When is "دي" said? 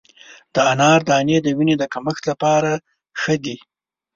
3.45-3.57